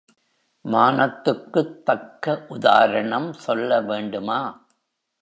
மானத்துக்குத் 0.65 1.85
தக்க 1.85 2.45
உதாரணம் 2.49 3.33
சொல்ல 3.33 3.81
வேண்டுமா? 3.81 4.41